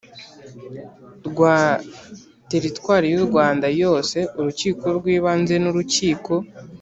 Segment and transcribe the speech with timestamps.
[1.27, 1.57] rwa
[2.51, 6.33] teritwari y u Rwanda yose urukiko rw ibanze n urukiko